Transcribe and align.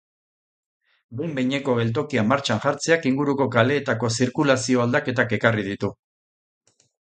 Behin-behineko 1.17 1.75
geltokia 1.79 2.23
martxan 2.29 2.61
jartzeak 2.63 3.05
inguruko 3.11 3.47
kaleetako 3.57 4.11
zirkulazio 4.21 4.83
aldaketak 4.87 5.37
ekarri 5.39 5.69
ditu. 5.69 5.93